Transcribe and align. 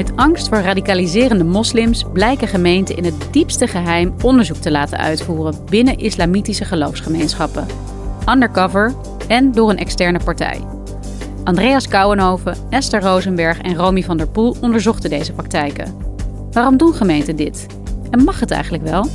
Uit 0.00 0.16
angst 0.16 0.48
voor 0.48 0.58
radicaliserende 0.58 1.44
moslims 1.44 2.04
blijken 2.12 2.48
gemeenten 2.48 2.96
in 2.96 3.04
het 3.04 3.28
diepste 3.30 3.66
geheim 3.66 4.14
onderzoek 4.22 4.56
te 4.56 4.70
laten 4.70 4.98
uitvoeren 4.98 5.54
binnen 5.70 5.98
islamitische 5.98 6.64
geloofsgemeenschappen. 6.64 7.66
Undercover 8.28 8.94
en 9.28 9.52
door 9.52 9.70
een 9.70 9.78
externe 9.78 10.20
partij. 10.24 10.60
Andreas 11.44 11.88
Kouwenhoven, 11.88 12.56
Esther 12.70 13.02
Rosenberg 13.02 13.60
en 13.60 13.74
Romy 13.74 14.02
van 14.02 14.16
der 14.16 14.28
Poel 14.28 14.56
onderzochten 14.60 15.10
deze 15.10 15.32
praktijken. 15.32 15.96
Waarom 16.50 16.76
doen 16.76 16.94
gemeenten 16.94 17.36
dit? 17.36 17.66
En 18.10 18.24
mag 18.24 18.40
het 18.40 18.50
eigenlijk 18.50 18.82
wel? 18.82 19.06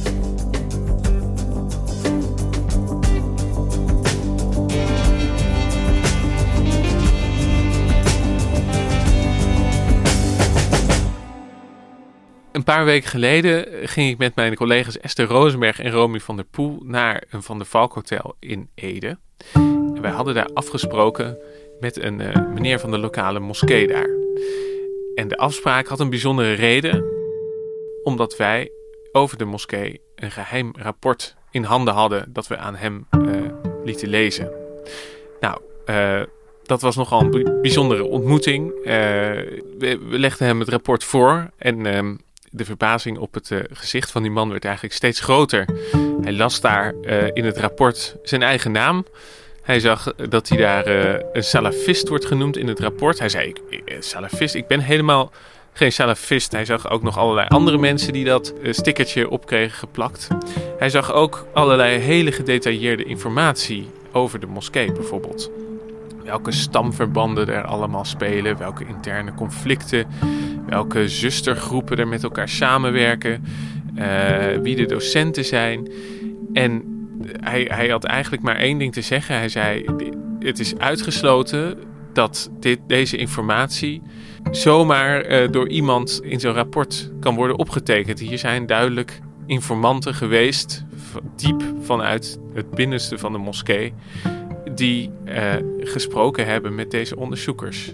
Paar 12.66 12.86
weken 12.86 13.10
geleden 13.10 13.88
ging 13.88 14.10
ik 14.12 14.18
met 14.18 14.36
mijn 14.36 14.56
collega's 14.56 15.00
Esther 15.00 15.28
Rosenberg 15.28 15.80
en 15.80 15.92
Romy 15.92 16.20
van 16.20 16.36
der 16.36 16.46
Poel 16.46 16.80
naar 16.84 17.24
een 17.30 17.44
Van 17.44 17.58
der 17.58 17.68
Valk 17.68 17.94
Hotel 17.94 18.36
in 18.40 18.70
Ede. 18.76 19.18
En 19.54 20.02
wij 20.02 20.12
hadden 20.12 20.34
daar 20.34 20.50
afgesproken 20.54 21.38
met 21.80 22.02
een 22.04 22.22
eh, 22.22 22.48
meneer 22.54 22.80
van 22.80 22.92
de 22.92 22.98
lokale 22.98 23.40
moskee 23.40 23.88
daar. 23.88 24.10
En 25.16 25.28
de 25.28 25.38
afspraak 25.38 25.88
had 25.88 26.00
een 26.00 26.10
bijzondere 26.10 26.54
reden, 26.54 27.06
omdat 28.04 28.38
wij 28.38 28.72
over 29.12 29.38
de 29.38 29.46
moskee 29.46 30.02
een 30.16 30.32
geheim 30.32 30.72
rapport 30.78 31.36
in 31.52 31.64
handen 31.64 31.94
hadden 31.94 32.34
dat 32.34 32.48
we 32.48 32.58
aan 32.58 32.76
hem 32.76 33.08
eh, 33.10 33.20
lieten 33.84 34.08
lezen. 34.10 34.52
Nou, 35.40 35.60
eh, 35.86 36.22
dat 36.64 36.82
was 36.82 36.96
nogal 36.96 37.22
een 37.22 37.31
bij- 37.31 37.59
bijzondere 37.62 38.04
ontmoeting. 38.04 38.74
We, 38.84 40.00
we 40.09 40.20
legden 40.20 40.48
hem 40.48 40.59
het 40.59 40.70
rapport 40.70 41.04
voor 41.04 41.50
en 41.58 41.86
ehm, 41.86 42.16
de 42.58 42.66
verbazing 42.66 43.18
op 43.18 43.34
het 43.34 43.52
eh, 43.52 43.60
gezicht 43.72 44.12
van 44.12 44.22
die 44.22 44.32
man 44.32 44.50
werd 44.50 44.66
eigenlijk 44.66 44.96
steeds 44.96 45.20
groter. 45.20 45.66
Hij 46.22 46.34
las 46.34 46.62
daar 46.62 46.94
eh, 47.02 47.28
in 47.34 47.46
het 47.46 47.58
rapport 47.58 48.16
zijn 48.24 48.44
eigen 48.44 48.72
naam. 48.72 49.06
Hij 49.66 49.80
zag 49.80 50.14
dat 50.30 50.50
hij 50.50 50.58
daar 50.58 50.86
eh, 50.86 51.20
een 51.34 51.44
salafist 51.44 52.08
wordt 52.08 52.26
genoemd 52.26 52.58
in 52.58 52.68
het 52.68 52.80
rapport. 52.80 53.20
Hij 53.20 53.30
zei, 53.30 53.48
ik, 53.48 53.82
eh, 53.86 53.96
salafist, 54.00 54.56
ik 54.56 54.68
ben 54.68 54.80
helemaal 54.80 55.32
geen 55.74 55.92
salafist. 55.92 56.52
Hij 56.52 56.66
zag 56.66 56.90
ook 56.90 57.04
nog 57.04 57.18
allerlei 57.18 57.48
andere 57.48 57.78
mensen 57.78 58.14
die 58.14 58.26
dat 58.26 58.54
eh, 58.64 58.74
stickertje 58.74 59.30
op 59.30 59.46
kregen 59.46 59.78
geplakt. 59.78 60.28
Hij 60.78 60.90
zag 60.90 61.14
ook 61.14 61.46
allerlei 61.54 61.98
hele 61.98 62.32
gedetailleerde 62.32 63.04
informatie 63.04 63.90
over 64.12 64.40
de 64.40 64.48
moskee 64.48 64.92
bijvoorbeeld. 64.92 65.52
Welke 66.24 66.52
stamverbanden 66.52 67.48
er 67.48 67.64
allemaal 67.64 68.06
spelen, 68.06 68.58
welke 68.58 68.86
interne 68.88 69.34
conflicten, 69.34 70.08
welke 70.68 71.08
zustergroepen 71.08 71.98
er 71.98 72.08
met 72.08 72.24
elkaar 72.24 72.50
samenwerken, 72.50 73.44
eh, 73.96 74.58
wie 74.62 74.76
de 74.76 74.86
docenten 74.86 75.46
zijn. 75.46 75.92
En 76.53 76.84
hij, 77.40 77.70
hij 77.72 77.90
had 77.90 78.03
eigenlijk 78.03 78.44
maar 78.44 78.56
één 78.56 78.78
ding 78.78 78.94
te 78.94 79.02
zeggen. 79.02 79.36
Hij 79.36 79.50
zei: 79.50 79.86
Het 80.40 80.59
is 80.59 80.78
uitgesloten 80.78 81.78
dat 82.14 82.50
dit, 82.59 82.80
deze 82.88 83.18
informatie 83.18 84.02
zomaar 84.52 85.22
eh, 85.22 85.52
door 85.52 85.70
iemand 85.70 86.20
in 86.24 86.40
zo'n 86.40 86.54
rapport 86.54 87.12
kan 87.20 87.36
worden 87.36 87.58
opgetekend. 87.58 88.20
Hier 88.20 88.38
zijn 88.38 88.66
duidelijk 88.66 89.20
informanten 89.46 90.14
geweest, 90.14 90.86
diep 91.36 91.64
vanuit 91.81 92.40
het 92.54 92.70
binnenste 92.70 93.18
van 93.18 93.31
de 93.31 93.38
moskee, 93.38 93.94
die 94.75 95.12
eh, 95.25 95.54
gesproken 95.80 96.46
hebben 96.46 96.75
met 96.75 96.92
deze 96.92 97.18
onderzoekers. 97.18 97.94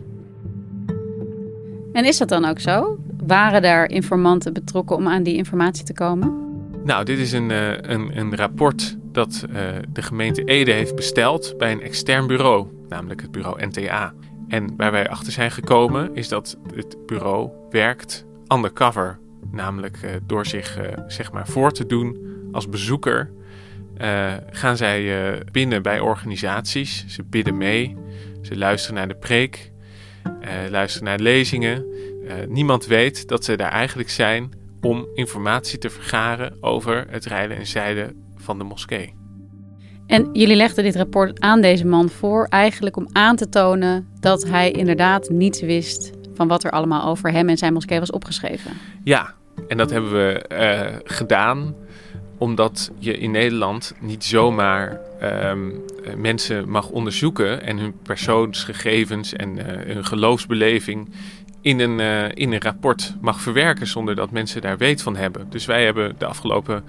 En 1.94 2.06
is 2.06 2.18
dat 2.18 2.30
dan 2.30 2.46
ook 2.46 2.60
zo? 2.60 3.00
Waren 3.26 3.62
daar 3.62 3.90
informanten 3.90 4.54
betrokken 4.54 4.96
om 4.96 5.08
aan 5.08 5.24
die 5.24 5.36
informatie 5.36 5.86
te 5.86 5.94
komen? 5.94 6.50
Nou, 6.84 7.06
dit 7.06 7.20
is 7.20 7.32
een, 7.32 7.52
eh, 7.52 7.72
een, 7.72 8.18
een 8.18 8.36
rapport 8.36 8.98
dat 9.12 9.46
eh, 9.54 9.64
de 9.94 10.02
gemeente 10.02 10.44
Ede 10.44 10.72
heeft 10.72 10.96
besteld 10.96 11.58
bij 11.58 11.72
een 11.72 11.82
extern 11.82 12.28
bureau, 12.28 12.68
namelijk 12.90 13.22
het 13.22 13.32
bureau 13.32 13.66
NTA. 13.66 14.14
En 14.48 14.74
waar 14.78 14.92
wij 14.92 15.10
achter 15.10 15.32
zijn 15.32 15.52
gekomen 15.52 16.16
is 16.16 16.28
dat 16.28 16.58
het 16.76 17.06
bureau 17.06 17.50
werkt 17.70 18.26
undercover, 18.54 19.20
namelijk 19.52 19.98
eh, 20.02 20.12
door 20.26 20.46
zich 20.46 20.80
zeg 21.08 21.32
maar 21.32 21.48
voor 21.48 21.72
te 21.72 21.86
doen 21.86 22.18
als 22.52 22.70
bezoeker. 22.70 23.32
gaan 24.52 24.78
zij 24.78 25.44
binnen 25.52 25.82
bij 25.82 26.00
organisaties, 26.00 27.06
ze 27.08 27.24
bidden 27.24 27.58
mee, 27.58 27.96
ze 28.42 28.58
luisteren 28.58 28.96
naar 28.96 29.08
de 29.08 29.16
preek, 29.16 29.71
luisteren 30.70 31.08
naar 31.08 31.20
lezingen. 31.20 31.86
Eh, 32.28 32.36
niemand 32.48 32.86
weet 32.86 33.28
dat 33.28 33.46
ze 33.46 33.56
daar 33.56 33.72
eigenlijk 33.72 34.10
zijn 34.10 34.50
om 34.82 35.08
informatie 35.14 35.78
te 35.78 35.90
vergaren 35.90 36.58
over 36.62 37.06
het 37.10 37.26
rijden 37.26 37.58
en 37.58 37.68
zeilen 37.68 38.16
van 38.36 38.58
de 38.58 38.64
moskee. 38.64 39.14
En 40.08 40.30
jullie 40.34 40.56
legden 40.56 40.84
dit 40.84 40.96
rapport 40.96 41.40
aan 41.40 41.62
deze 41.62 41.86
man 41.86 42.10
voor, 42.10 42.46
eigenlijk 42.50 42.98
om 42.98 43.08
aan 43.12 43.36
te 43.36 43.50
tonen 43.50 44.08
dat 44.20 44.48
hij 44.48 44.72
inderdaad 44.72 45.30
niets 45.30 45.62
wist 45.62 46.12
van 46.34 46.48
wat 46.48 46.64
er 46.64 46.72
allemaal 46.72 47.08
over 47.08 47.32
hem 47.32 47.50
en 47.50 47.58
zijn 47.58 47.74
moskee 47.74 48.00
was 48.00 48.12
opgeschreven. 48.12 48.72
Ja, 49.04 49.34
en 49.68 49.78
dat 49.78 49.90
hebben 49.90 50.12
we 50.12 50.42
eh, 50.48 50.96
gedaan 51.04 51.76
omdat 52.42 52.92
je 53.00 53.18
in 53.18 53.32
Nederland 53.32 53.94
niet 54.00 54.24
zomaar 54.24 55.00
ehm, 55.20 55.70
eh, 56.06 56.14
mensen 56.16 56.70
mag 56.70 56.90
onderzoeken 56.90 57.64
en 57.64 57.78
hun 57.78 57.94
persoonsgegevens 58.04 59.34
en 59.34 59.58
eh, 59.58 59.94
hun 59.94 60.06
geloofsbeleving 60.06 61.10
in 61.62 61.80
een, 61.80 62.00
eh, 62.00 62.30
in 62.34 62.52
een 62.52 62.62
rapport 62.62 63.14
mag 63.22 63.42
verwerken 63.42 63.88
zonder 63.88 64.16
dat 64.16 64.32
mensen 64.32 64.62
daar 64.62 64.78
weet 64.78 65.02
van 65.02 65.16
hebben. 65.16 65.48
Dus 65.50 65.66
wij 65.66 65.86
hebben 65.86 66.16
de 66.18 66.26
afgelopen 66.26 66.84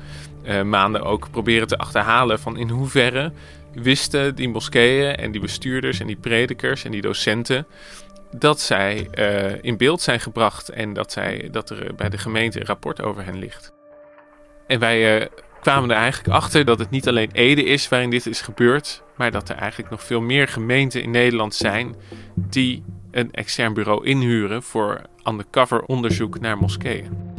maanden 0.65 1.03
ook 1.03 1.31
proberen 1.31 1.67
te 1.67 1.79
achterhalen 1.79 2.39
van 2.39 2.57
in 2.57 2.69
hoeverre 2.69 3.33
wisten 3.73 4.35
die 4.35 4.49
moskeeën 4.49 5.17
en 5.17 5.33
die 5.33 5.41
bestuurders 5.41 6.01
en 6.01 6.07
die 6.07 6.17
predikers 6.17 6.85
en 6.85 6.91
die 6.91 7.01
docenten 7.01 7.67
dat 8.31 8.61
zij 8.61 9.09
in 9.61 9.77
beeld 9.77 10.01
zijn 10.01 10.21
gebracht 10.21 10.69
en 10.69 10.93
dat, 10.93 11.13
zij, 11.13 11.49
dat 11.51 11.71
er 11.71 11.95
bij 11.95 12.09
de 12.09 12.19
gemeente 12.19 12.61
een 12.61 12.67
rapport 12.67 13.03
over 13.03 13.25
hen 13.25 13.39
ligt. 13.39 13.73
En 14.67 14.79
wij 14.79 15.21
eh, 15.21 15.27
kwamen 15.61 15.91
er 15.91 15.97
eigenlijk 15.97 16.35
achter 16.35 16.65
dat 16.65 16.79
het 16.79 16.91
niet 16.91 17.09
alleen 17.09 17.31
Ede 17.33 17.65
is 17.65 17.89
waarin 17.89 18.11
dit 18.11 18.27
is 18.27 18.41
gebeurd, 18.41 19.03
maar 19.17 19.31
dat 19.31 19.49
er 19.49 19.57
eigenlijk 19.57 19.91
nog 19.91 20.03
veel 20.03 20.21
meer 20.21 20.49
gemeenten 20.49 21.03
in 21.03 21.11
Nederland 21.11 21.55
zijn 21.55 21.95
die 22.35 22.83
een 23.11 23.31
extern 23.31 23.75
bureau 23.75 24.07
inhuren 24.07 24.63
voor 24.63 25.03
undercover 25.29 25.83
onderzoek 25.83 26.41
naar 26.41 26.59
moskeeën. 26.59 27.31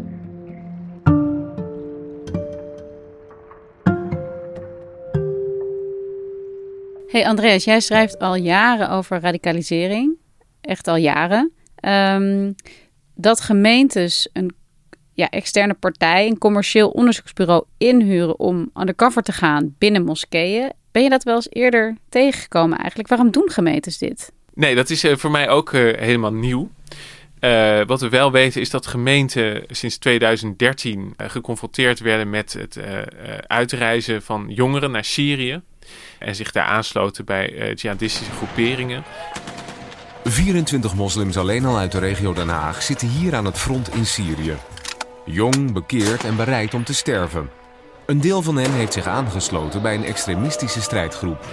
Hey 7.08 7.28
Andreas, 7.28 7.64
jij 7.64 7.80
schrijft 7.80 8.20
al 8.20 8.36
jaren 8.36 8.90
over 8.90 9.20
radicalisering. 9.20 10.18
Echt 10.62 10.88
al 10.88 10.96
jaren. 10.96 11.52
Ehm, 11.76 12.52
dat 13.16 13.42
gemeentes 13.42 14.30
een 14.34 14.56
ja, 15.14 15.30
externe 15.30 15.74
partij, 15.74 16.28
een 16.28 16.38
commercieel 16.38 16.90
onderzoeksbureau 16.90 17.64
inhuren 17.78 18.40
om 18.40 18.70
undercover 18.80 19.24
te 19.24 19.32
gaan 19.32 19.76
binnen 19.78 20.04
moskeeën. 20.04 20.72
Ben 20.92 21.04
je 21.04 21.10
dat 21.10 21.24
wel 21.24 21.36
eens 21.36 21.50
eerder 21.50 21.98
tegengekomen 22.10 22.78
eigenlijk? 22.78 23.10
Waarom 23.10 23.32
doen 23.32 23.50
gemeentes 23.50 23.98
dit? 23.98 24.32
Nee, 24.54 24.76
dat 24.76 24.90
is 24.90 25.06
voor 25.12 25.32
mij 25.32 25.50
ook 25.50 25.72
helemaal 25.72 26.34
nieuw. 26.34 26.70
Uh, 27.44 27.82
wat 27.86 28.02
we 28.02 28.10
wel 28.10 28.32
weten 28.32 28.62
is 28.62 28.70
dat 28.70 28.88
gemeenten 28.88 29.64
sinds 29.68 29.98
2013 29.98 31.14
uh, 31.18 31.30
geconfronteerd 31.30 32.00
werden 32.00 32.30
met 32.30 32.54
het 32.54 32.76
uh, 32.76 32.84
uitreizen 33.48 34.22
van 34.22 34.46
jongeren 34.50 34.92
naar 34.92 35.06
Syrië. 35.06 35.62
En 36.20 36.36
zich 36.36 36.52
daar 36.52 36.66
aansloten 36.66 37.26
bij 37.26 37.74
jihadistische 37.74 38.32
groeperingen. 38.32 39.04
24 40.24 40.96
moslims 40.96 41.38
alleen 41.38 41.66
al 41.66 41.78
uit 41.78 41.92
de 41.92 42.00
regio 42.00 42.34
Den 42.34 42.50
Haag 42.50 42.82
zitten 42.82 43.08
hier 43.08 43.36
aan 43.36 43.46
het 43.46 43.58
front 43.58 43.96
in 43.96 44.06
Syrië. 44.06 44.56
Jong, 45.26 45.74
bekeerd 45.74 46.24
en 46.24 46.36
bereid 46.36 46.74
om 46.74 46.84
te 46.84 46.94
sterven. 46.94 47.50
Een 48.06 48.22
deel 48.22 48.42
van 48.42 48.56
hen 48.56 48.72
heeft 48.72 48.94
zich 48.94 49.08
aangesloten 49.08 49.82
bij 49.82 49.96
een 49.96 50.04
extremistische 50.04 50.82
strijdgroep. 50.82 51.46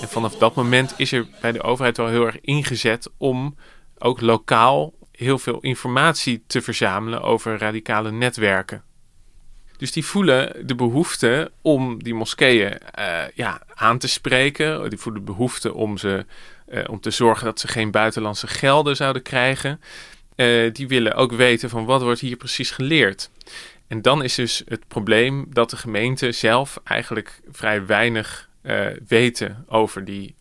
En 0.00 0.08
vanaf 0.08 0.36
dat 0.36 0.54
moment 0.54 0.94
is 0.96 1.12
er 1.12 1.26
bij 1.40 1.52
de 1.52 1.62
overheid 1.62 1.96
wel 1.96 2.08
heel 2.08 2.26
erg 2.26 2.40
ingezet 2.40 3.10
om 3.16 3.56
ook 3.98 4.20
lokaal 4.20 4.92
heel 5.12 5.38
veel 5.38 5.60
informatie 5.60 6.42
te 6.46 6.62
verzamelen 6.62 7.22
over 7.22 7.58
radicale 7.58 8.10
netwerken. 8.10 8.82
Dus 9.76 9.92
die 9.92 10.04
voelen 10.04 10.66
de 10.66 10.74
behoefte 10.74 11.52
om 11.62 12.02
die 12.02 12.14
moskeeën 12.14 12.78
uh, 12.98 13.22
ja, 13.34 13.62
aan 13.74 13.98
te 13.98 14.08
spreken. 14.08 14.90
Die 14.90 14.98
voelen 14.98 15.24
de 15.24 15.32
behoefte 15.32 15.74
om, 15.74 15.96
ze, 15.96 16.26
uh, 16.70 16.84
om 16.86 17.00
te 17.00 17.10
zorgen 17.10 17.44
dat 17.44 17.60
ze 17.60 17.68
geen 17.68 17.90
buitenlandse 17.90 18.46
gelden 18.46 18.96
zouden 18.96 19.22
krijgen. 19.22 19.80
Uh, 20.36 20.72
die 20.72 20.88
willen 20.88 21.14
ook 21.14 21.32
weten 21.32 21.70
van 21.70 21.84
wat 21.84 22.02
wordt 22.02 22.20
hier 22.20 22.36
precies 22.36 22.70
geleerd. 22.70 23.30
En 23.86 24.02
dan 24.02 24.22
is 24.22 24.34
dus 24.34 24.62
het 24.66 24.88
probleem 24.88 25.46
dat 25.50 25.70
de 25.70 25.76
gemeente 25.76 26.32
zelf 26.32 26.80
eigenlijk 26.84 27.40
vrij 27.50 27.86
weinig 27.86 28.48
uh, 28.62 28.86
weten 29.08 29.64
over 29.68 30.04
die 30.04 30.34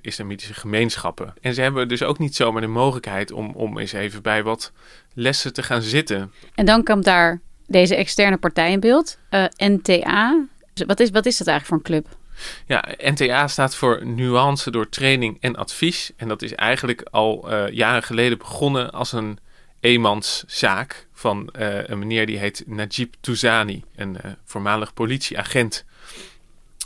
islamitische 0.00 0.54
gemeenschappen. 0.54 1.34
En 1.40 1.54
ze 1.54 1.60
hebben 1.60 1.88
dus 1.88 2.02
ook 2.02 2.18
niet 2.18 2.36
zomaar 2.36 2.60
de 2.60 2.66
mogelijkheid 2.66 3.32
om, 3.32 3.50
om 3.54 3.78
eens 3.78 3.92
even 3.92 4.22
bij 4.22 4.42
wat 4.42 4.72
lessen 5.14 5.52
te 5.52 5.62
gaan 5.62 5.82
zitten. 5.82 6.32
En 6.54 6.66
dan 6.66 6.82
komt 6.82 7.04
daar 7.04 7.40
deze 7.66 7.96
externe 7.96 8.36
partij 8.36 8.72
in 8.72 8.80
beeld, 8.80 9.18
NTA. 9.56 10.46
Wat 10.86 11.00
is, 11.00 11.10
wat 11.10 11.26
is 11.26 11.36
dat 11.36 11.46
eigenlijk 11.46 11.66
voor 11.66 11.76
een 11.76 12.02
club? 12.02 12.17
Ja, 12.66 12.84
NTA 12.98 13.48
staat 13.48 13.74
voor 13.74 14.06
Nuance 14.06 14.70
door 14.70 14.88
Training 14.88 15.36
en 15.40 15.56
Advies. 15.56 16.12
En 16.16 16.28
dat 16.28 16.42
is 16.42 16.54
eigenlijk 16.54 17.02
al 17.10 17.52
jaren 17.70 18.02
geleden 18.02 18.38
begonnen 18.38 18.90
als 18.90 19.12
een 19.12 19.38
eenmanszaak 19.80 21.06
van 21.12 21.48
een 21.52 21.98
meneer 21.98 22.26
die 22.26 22.38
heet 22.38 22.62
Najib 22.66 23.14
Touzani, 23.20 23.84
een 23.96 24.18
voormalig 24.44 24.94
politieagent 24.94 25.84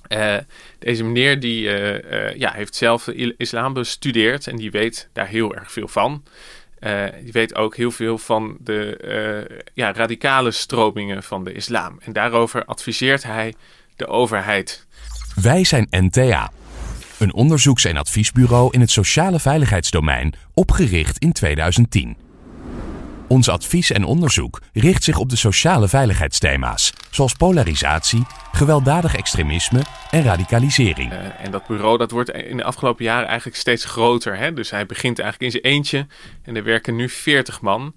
uh, 0.08 0.36
deze 0.78 1.04
meneer 1.04 1.40
die, 1.40 1.64
uh, 1.64 2.12
uh, 2.12 2.34
ja, 2.34 2.52
heeft 2.52 2.74
zelf 2.74 3.08
islam 3.36 3.72
bestudeerd 3.72 4.46
en 4.46 4.56
die 4.56 4.70
weet 4.70 5.08
daar 5.12 5.26
heel 5.26 5.54
erg 5.54 5.72
veel 5.72 5.88
van. 5.88 6.24
die 7.22 7.32
weet 7.32 7.54
ook 7.54 7.76
heel 7.76 7.90
veel 7.90 8.18
van 8.18 8.56
de 8.60 9.62
ja, 9.74 9.92
radicale 9.92 10.50
stromingen 10.50 11.22
van 11.22 11.44
de 11.44 11.52
islam. 11.52 11.98
En 12.00 12.12
daarover 12.12 12.64
adviseert 12.64 13.22
hij 13.22 13.54
de 13.96 14.06
overheid. 14.06 14.86
Wij 15.34 15.64
zijn 15.64 15.86
NTA, 15.90 16.50
een 17.18 17.34
onderzoeks- 17.34 17.84
en 17.84 17.96
adviesbureau 17.96 18.68
in 18.72 18.80
het 18.80 18.90
sociale 18.90 19.38
veiligheidsdomein, 19.38 20.34
opgericht 20.54 21.18
in 21.18 21.32
2010. 21.32 22.16
Ons 23.28 23.48
advies 23.48 23.90
en 23.90 24.04
onderzoek 24.04 24.60
richt 24.72 25.04
zich 25.04 25.18
op 25.18 25.28
de 25.28 25.36
sociale 25.36 25.88
veiligheidsthema's, 25.88 26.92
zoals 27.10 27.34
polarisatie, 27.34 28.26
gewelddadig 28.52 29.14
extremisme 29.14 29.80
en 30.10 30.22
radicalisering. 30.22 31.12
Uh, 31.12 31.18
en 31.38 31.50
dat 31.50 31.66
bureau 31.66 31.98
dat 31.98 32.10
wordt 32.10 32.30
in 32.30 32.56
de 32.56 32.64
afgelopen 32.64 33.04
jaren 33.04 33.28
eigenlijk 33.28 33.56
steeds 33.56 33.84
groter. 33.84 34.36
Hè? 34.36 34.52
Dus 34.52 34.70
hij 34.70 34.86
begint 34.86 35.18
eigenlijk 35.18 35.54
in 35.54 35.60
zijn 35.60 35.74
eentje 35.74 36.06
en 36.42 36.56
er 36.56 36.64
werken 36.64 36.96
nu 36.96 37.08
40 37.08 37.60
man 37.60 37.94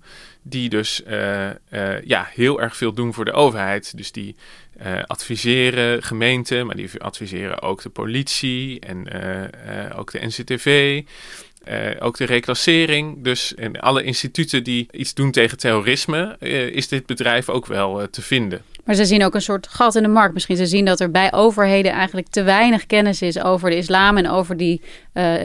die 0.47 0.69
dus 0.69 1.01
uh, 1.07 1.49
uh, 1.73 2.01
ja, 2.01 2.27
heel 2.33 2.61
erg 2.61 2.77
veel 2.77 2.93
doen 2.93 3.13
voor 3.13 3.25
de 3.25 3.31
overheid. 3.31 3.97
Dus 3.97 4.11
die 4.11 4.35
adviseren 5.05 6.03
gemeenten, 6.03 6.65
maar 6.65 6.75
die 6.75 6.89
adviseren 6.97 7.61
ook 7.61 7.81
de 7.81 7.89
politie 7.89 8.79
en 8.79 9.07
ook 9.95 10.11
de 10.11 10.25
NCTV. 10.25 11.01
Ook 11.99 12.17
de 12.17 12.25
reclassering. 12.25 13.23
Dus 13.23 13.53
in 13.53 13.79
alle 13.79 14.03
instituten 14.03 14.63
die 14.63 14.87
iets 14.91 15.13
doen 15.13 15.31
tegen 15.31 15.57
terrorisme, 15.57 16.37
is 16.71 16.87
dit 16.87 17.05
bedrijf 17.05 17.49
ook 17.49 17.65
wel 17.65 18.09
te 18.09 18.21
vinden. 18.21 18.61
Maar 18.83 18.95
ze 18.95 19.05
zien 19.05 19.23
ook 19.23 19.35
een 19.35 19.41
soort 19.41 19.67
gat 19.67 19.95
in 19.95 20.03
de 20.03 20.09
markt. 20.09 20.33
Misschien 20.33 20.57
ze 20.57 20.65
zien 20.65 20.85
dat 20.85 20.99
er 20.99 21.11
bij 21.11 21.33
overheden 21.33 21.91
eigenlijk 21.91 22.27
te 22.27 22.43
weinig 22.43 22.85
kennis 22.85 23.21
is 23.21 23.39
over 23.39 23.69
de 23.69 23.77
islam 23.77 24.17
en 24.17 24.29
over 24.29 24.57
die 24.57 24.81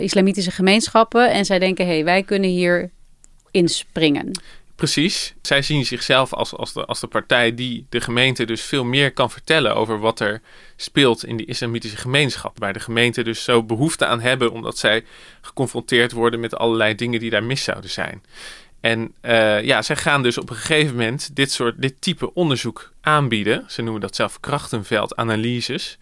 islamitische 0.00 0.50
gemeenschappen. 0.50 1.30
En 1.30 1.44
zij 1.44 1.58
denken, 1.58 1.86
hé, 1.86 1.92
hey, 1.92 2.04
wij 2.04 2.22
kunnen 2.22 2.50
hier 2.50 2.90
inspringen. 3.50 4.30
Precies. 4.80 5.34
Zij 5.42 5.62
zien 5.62 5.86
zichzelf 5.86 6.32
als, 6.32 6.54
als, 6.54 6.72
de, 6.72 6.84
als 6.84 7.00
de 7.00 7.06
partij 7.06 7.54
die 7.54 7.86
de 7.88 8.00
gemeente 8.00 8.44
dus 8.44 8.62
veel 8.62 8.84
meer 8.84 9.12
kan 9.12 9.30
vertellen 9.30 9.74
over 9.74 9.98
wat 9.98 10.20
er 10.20 10.40
speelt 10.76 11.24
in 11.24 11.36
die 11.36 11.46
islamitische 11.46 11.96
gemeenschap. 11.96 12.58
Waar 12.58 12.72
de 12.72 12.80
gemeente 12.80 13.22
dus 13.22 13.44
zo 13.44 13.62
behoefte 13.62 14.06
aan 14.06 14.20
hebben 14.20 14.52
omdat 14.52 14.78
zij 14.78 15.04
geconfronteerd 15.40 16.12
worden 16.12 16.40
met 16.40 16.56
allerlei 16.56 16.94
dingen 16.94 17.20
die 17.20 17.30
daar 17.30 17.44
mis 17.44 17.64
zouden 17.64 17.90
zijn. 17.90 18.22
En 18.80 19.14
uh, 19.22 19.62
ja, 19.62 19.82
zij 19.82 19.96
gaan 19.96 20.22
dus 20.22 20.38
op 20.38 20.50
een 20.50 20.56
gegeven 20.56 20.96
moment 20.96 21.36
dit 21.36 21.52
soort, 21.52 21.82
dit 21.82 21.94
type 21.98 22.34
onderzoek 22.34 22.92
aanbieden. 23.00 23.64
Ze 23.68 23.82
noemen 23.82 24.00
dat 24.00 24.16
zelf 24.16 24.40
krachtenveldanalyses. 24.40 25.98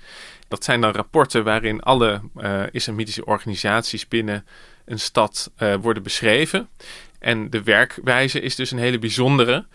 Dat 0.49 0.65
zijn 0.65 0.81
dan 0.81 0.93
rapporten 0.93 1.45
waarin 1.45 1.81
alle 1.81 2.21
uh, 2.37 2.63
islamitische 2.71 3.25
organisaties 3.25 4.09
binnen 4.09 4.47
een 4.85 5.01
stad 5.01 5.51
uh, 5.59 5.75
worden 5.75 6.03
beschreven. 6.03 6.69
En 7.19 7.51
de 7.51 7.63
werkwijze 7.63 8.41
is 8.41 8.55
dus 8.55 8.71
een 8.71 8.79
hele 8.79 8.99
bijzondere. 8.99 9.67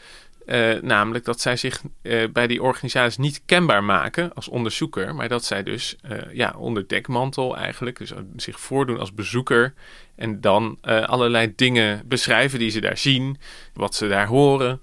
Uh, 0.46 0.82
namelijk 0.82 1.26
dat 1.26 1.42
zij 1.42 1.56
zich 1.56 1.82
uh, 2.02 2.24
bij 2.34 2.48
die 2.48 2.62
organisaties 2.62 3.18
niet 3.18 3.42
kenbaar 3.46 3.84
maken 3.84 4.34
als 4.34 4.48
onderzoeker, 4.48 5.16
maar 5.16 5.28
dat 5.28 5.46
zij 5.46 5.64
dus 5.64 5.96
uh, 6.06 6.18
ja, 6.34 6.54
onder 6.58 6.88
dekmantel 6.88 7.58
eigenlijk 7.58 7.98
dus 7.98 8.14
zich 8.36 8.60
voordoen 8.60 9.00
als 9.00 9.14
bezoeker 9.14 9.74
en 10.16 10.42
dan 10.42 10.78
allerlei 10.82 11.54
dingen 11.56 12.02
beschrijven 12.06 12.60
die 12.60 12.70
ze 12.70 12.82
daar 12.82 12.98
zien, 12.98 13.38
wat 13.74 13.96
ze 13.96 14.08
daar 14.08 14.28
horen. 14.28 14.82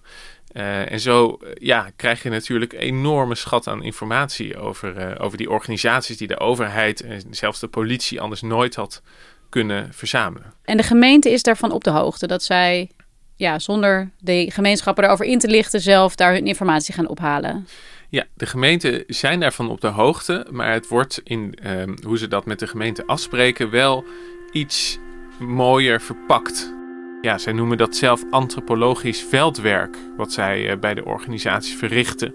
en 0.52 1.00
zo 1.00 1.38
ja, 1.54 1.90
krijg 1.96 2.22
je 2.22 2.28
natuurlijk 2.30 2.72
enorme 2.72 3.34
schat 3.34 3.66
aan 3.66 3.82
informatie 3.82 4.58
over, 4.58 5.20
over 5.20 5.38
die 5.38 5.50
organisaties 5.50 6.16
die 6.16 6.28
de 6.28 6.38
overheid 6.38 7.00
en 7.00 7.22
zelfs 7.30 7.60
de 7.60 7.68
politie 7.68 8.20
anders 8.20 8.42
nooit 8.42 8.74
had 8.74 9.02
kunnen 9.50 9.88
verzamelen. 9.92 10.52
En 10.64 10.76
de 10.76 10.82
gemeente 10.82 11.30
is 11.30 11.42
daarvan 11.42 11.72
op 11.72 11.84
de 11.84 11.90
hoogte 11.90 12.26
dat 12.26 12.42
zij 12.42 12.90
ja, 13.36 13.58
zonder 13.58 14.10
de 14.18 14.50
gemeenschappen 14.50 15.04
erover 15.04 15.24
in 15.24 15.38
te 15.38 15.48
lichten 15.48 15.80
zelf 15.80 16.14
daar 16.14 16.32
hun 16.32 16.46
informatie 16.46 16.94
gaan 16.94 17.08
ophalen. 17.08 17.66
Ja, 18.08 18.24
de 18.34 18.46
gemeenten 18.46 19.04
zijn 19.06 19.40
daarvan 19.40 19.70
op 19.70 19.80
de 19.80 19.86
hoogte, 19.86 20.46
maar 20.50 20.72
het 20.72 20.88
wordt 20.88 21.20
in 21.24 21.54
um, 21.66 21.94
hoe 22.04 22.18
ze 22.18 22.28
dat 22.28 22.44
met 22.46 22.58
de 22.58 22.66
gemeente 22.66 23.06
afspreken 23.06 23.70
wel 23.70 24.04
iets 24.52 24.98
mooier 25.38 26.00
verpakt. 26.00 26.72
Ja, 27.22 27.38
zij 27.38 27.52
noemen 27.52 27.78
dat 27.78 27.96
zelf 27.96 28.22
antropologisch 28.30 29.22
veldwerk, 29.28 29.96
wat 30.16 30.32
zij 30.32 30.70
uh, 30.70 30.78
bij 30.78 30.94
de 30.94 31.04
organisatie 31.04 31.76
verrichten. 31.76 32.34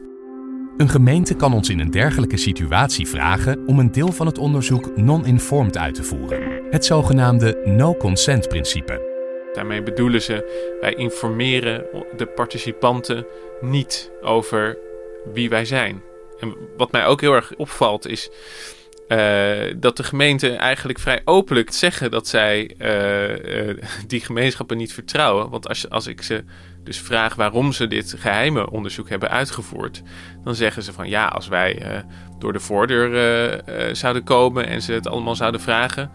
Een 0.78 0.90
gemeente 0.90 1.36
kan 1.36 1.54
ons 1.54 1.70
in 1.70 1.80
een 1.80 1.92
dergelijke 1.92 2.38
situatie 2.38 3.08
vragen 3.08 3.68
om 3.68 3.80
een 3.80 3.92
deel 3.92 4.12
van 4.12 4.26
het 4.26 4.38
onderzoek 4.38 4.98
non-informed 4.98 5.78
uit 5.78 5.96
te 5.96 6.04
voeren. 6.04 6.62
Het 6.70 6.86
zogenaamde 6.86 7.62
no-consent-principe. 7.66 9.14
Daarmee 9.54 9.84
bedoelen 9.84 10.22
ze, 10.22 10.76
wij 10.82 10.94
informeren 10.94 11.86
de 12.18 12.26
participanten 12.26 13.26
niet 13.62 14.12
over 14.22 14.78
wie 15.34 15.50
wij 15.50 15.66
zijn. 15.66 16.02
En 16.40 16.56
wat 16.78 16.92
mij 16.92 17.06
ook 17.06 17.22
heel 17.22 17.34
erg 17.34 17.54
opvalt 17.56 18.08
is 18.08 18.30
uh, 19.08 19.74
dat 19.78 19.98
de 19.98 20.04
gemeenten 20.04 20.58
eigenlijk 20.58 21.00
vrij 21.00 21.22
openlijk 21.26 21.72
zeggen 21.72 22.12
dat 22.12 22.28
zij 22.28 22.72
uh, 22.78 23.68
uh, 23.68 23.78
die 24.08 24.22
gemeenschappen 24.22 24.78
niet 24.78 24.94
vertrouwen. 24.94 25.50
Want 25.50 25.68
als, 25.68 25.90
als 25.90 26.08
ik 26.08 26.22
ze 26.22 26.44
dus 26.86 27.00
vraag 27.00 27.36
waarom 27.36 27.72
ze 27.72 27.88
dit 27.88 28.16
geheime 28.18 28.70
onderzoek 28.70 29.10
hebben 29.10 29.30
uitgevoerd, 29.30 30.04
dan 30.44 30.56
zeggen 30.56 30.84
ze 30.84 30.94
van 30.94 31.10
ja, 31.10 31.28
als 31.28 31.48
wij 31.48 32.04
door 32.40 32.54
de 32.54 32.60
voordeur 32.60 33.62
zouden 33.96 34.24
komen 34.24 34.68
en 34.68 34.82
ze 34.82 34.94
het 34.94 35.08
allemaal 35.08 35.36
zouden 35.36 35.62
vragen, 35.62 36.10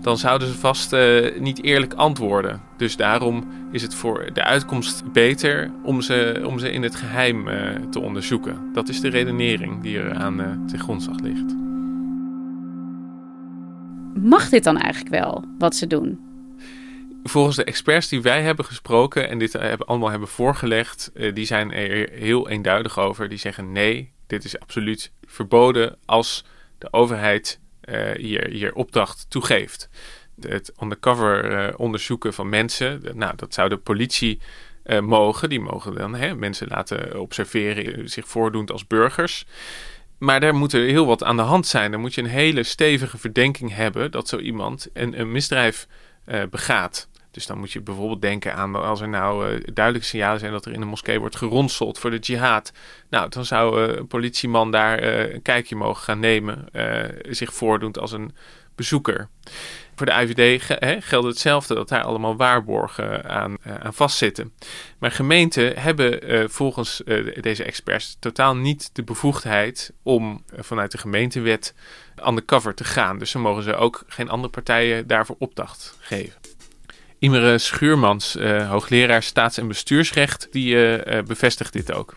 dan 0.00 0.18
zouden 0.18 0.48
ze 0.48 0.54
vast 0.54 0.96
niet 1.38 1.62
eerlijk 1.62 1.94
antwoorden. 1.94 2.60
Dus 2.76 2.96
daarom 2.96 3.44
is 3.72 3.82
het 3.82 3.94
voor 3.94 4.30
de 4.32 4.44
uitkomst 4.44 5.12
beter 5.12 5.70
om 5.82 6.00
ze, 6.00 6.42
om 6.46 6.58
ze 6.58 6.72
in 6.72 6.82
het 6.82 6.96
geheim 6.96 7.48
te 7.90 8.00
onderzoeken. 8.00 8.70
Dat 8.72 8.88
is 8.88 9.00
de 9.00 9.08
redenering 9.08 9.82
die 9.82 9.98
er 9.98 10.14
aan 10.14 10.64
ten 10.66 10.78
grondslag 10.78 11.20
ligt. 11.20 11.54
Mag 14.14 14.48
dit 14.48 14.64
dan 14.64 14.76
eigenlijk 14.78 15.14
wel, 15.14 15.44
wat 15.58 15.74
ze 15.74 15.86
doen? 15.86 16.31
Volgens 17.22 17.56
de 17.56 17.64
experts 17.64 18.08
die 18.08 18.22
wij 18.22 18.42
hebben 18.42 18.64
gesproken 18.64 19.28
en 19.28 19.38
dit 19.38 19.52
hebben, 19.52 19.86
allemaal 19.86 20.10
hebben 20.10 20.28
voorgelegd, 20.28 21.10
uh, 21.14 21.34
die 21.34 21.46
zijn 21.46 21.72
er 21.72 22.10
heel 22.10 22.48
eenduidig 22.48 22.98
over. 22.98 23.28
Die 23.28 23.38
zeggen 23.38 23.72
nee, 23.72 24.12
dit 24.26 24.44
is 24.44 24.58
absoluut 24.58 25.12
verboden 25.26 25.96
als 26.04 26.44
de 26.78 26.92
overheid 26.92 27.60
uh, 27.84 28.10
hier, 28.10 28.48
hier 28.48 28.74
opdracht 28.74 29.26
toegeeft. 29.28 29.88
Het 30.40 30.72
undercover 30.82 31.76
onderzoeken 31.76 32.34
van 32.34 32.48
mensen, 32.48 33.02
nou, 33.14 33.36
dat 33.36 33.54
zou 33.54 33.68
de 33.68 33.76
politie 33.76 34.40
mogen. 35.00 35.48
Die 35.48 35.60
mogen 35.60 35.94
dan 35.94 36.14
hè, 36.14 36.34
mensen 36.34 36.68
laten 36.68 37.20
observeren, 37.20 38.08
zich 38.08 38.28
voordoen 38.28 38.66
als 38.66 38.86
burgers. 38.86 39.46
Maar 40.18 40.40
daar 40.40 40.54
moet 40.54 40.72
er 40.72 40.84
heel 40.84 41.06
wat 41.06 41.22
aan 41.22 41.36
de 41.36 41.42
hand 41.42 41.66
zijn. 41.66 41.90
Dan 41.90 42.00
moet 42.00 42.14
je 42.14 42.20
een 42.20 42.26
hele 42.28 42.62
stevige 42.62 43.18
verdenking 43.18 43.74
hebben 43.74 44.10
dat 44.10 44.28
zo 44.28 44.38
iemand 44.38 44.88
een, 44.92 45.20
een 45.20 45.32
misdrijf 45.32 45.86
begaat. 46.50 47.08
Dus 47.32 47.46
dan 47.46 47.58
moet 47.58 47.72
je 47.72 47.80
bijvoorbeeld 47.80 48.22
denken 48.22 48.54
aan 48.54 48.74
als 48.74 49.00
er 49.00 49.08
nou 49.08 49.50
uh, 49.50 49.60
duidelijke 49.74 50.08
signalen 50.08 50.40
zijn 50.40 50.52
dat 50.52 50.64
er 50.64 50.72
in 50.72 50.80
een 50.80 50.88
moskee 50.88 51.20
wordt 51.20 51.36
geronseld 51.36 51.98
voor 51.98 52.10
de 52.10 52.18
jihad. 52.18 52.72
Nou, 53.10 53.28
dan 53.28 53.44
zou 53.44 53.88
uh, 53.88 53.96
een 53.96 54.06
politieman 54.06 54.70
daar 54.70 55.02
een 55.02 55.42
kijkje 55.42 55.76
mogen 55.76 56.02
gaan 56.02 56.20
nemen, 56.20 56.68
zich 57.28 57.54
voordoend 57.54 57.98
als 57.98 58.12
een 58.12 58.34
bezoeker. 58.74 59.28
Voor 59.94 60.06
de 60.06 60.12
IVD 60.12 60.62
geldt 61.04 61.26
hetzelfde, 61.26 61.74
dat 61.74 61.88
daar 61.88 62.02
allemaal 62.02 62.36
waarborgen 62.36 63.30
aan, 63.30 63.56
vastzitten. 63.82 64.52
Maar 64.98 65.10
gemeenten 65.10 65.78
hebben 65.78 66.50
volgens 66.50 67.02
deze 67.40 67.64
experts 67.64 68.16
totaal 68.20 68.56
niet 68.56 68.90
de 68.92 69.02
bevoegdheid 69.02 69.92
om 70.02 70.44
vanuit 70.56 70.90
de 70.90 70.98
gemeentewet 70.98 71.74
undercover 72.26 72.74
te 72.74 72.84
gaan. 72.84 73.18
Dus 73.18 73.32
dan 73.32 73.42
mogen 73.42 73.62
ze 73.62 73.74
ook 73.74 74.04
geen 74.06 74.28
andere 74.28 74.52
partijen 74.52 75.06
daarvoor 75.06 75.36
opdracht 75.38 75.96
geven. 76.00 76.40
Imre 77.22 77.58
Schuurmans, 77.58 78.34
hoogleraar 78.68 79.22
staats- 79.22 79.58
en 79.58 79.68
bestuursrecht, 79.68 80.52
die 80.52 80.76
bevestigt 81.22 81.72
dit 81.72 81.92
ook. 81.92 82.16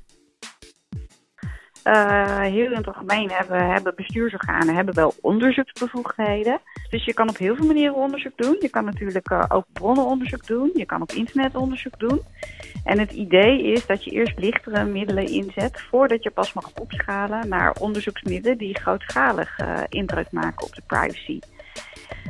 Uh, 1.84 2.42
heel 2.42 2.72
in 2.72 2.78
het 2.78 2.88
algemeen 2.88 3.32
hebben, 3.32 3.72
hebben 3.72 3.96
bestuursorganen 3.96 4.76
hebben 4.76 4.96
wel 4.96 5.14
onderzoeksbevoegdheden. 5.22 6.60
Dus 6.90 7.06
je 7.06 7.14
kan 7.14 7.30
op 7.30 7.38
heel 7.38 7.56
veel 7.56 7.66
manieren 7.66 7.96
onderzoek 7.96 8.32
doen. 8.36 8.58
Je 8.60 8.70
kan 8.70 8.86
natuurlijk 8.86 9.32
uh, 9.32 9.44
ook 9.48 9.66
bronnenonderzoek 9.74 10.48
doen. 10.48 10.72
Je 10.74 10.86
kan 10.86 11.02
op 11.02 11.12
internetonderzoek 11.12 12.00
doen. 12.00 12.22
En 12.84 13.00
het 13.00 13.12
idee 13.12 13.64
is 13.64 13.86
dat 13.86 14.04
je 14.04 14.12
eerst 14.12 14.40
lichtere 14.40 14.86
middelen 14.86 15.28
inzet 15.28 15.82
voordat 15.90 16.24
je 16.24 16.32
pas 16.32 16.54
mag 16.54 16.72
opschalen 16.74 17.50
naar 17.50 17.76
onderzoeksmiddelen 17.80 18.58
die 18.58 18.80
grootschalig 18.80 19.58
indruk 19.90 20.32
maken 20.32 20.66
op 20.66 20.76
de 20.76 20.84
privacy. 20.88 21.40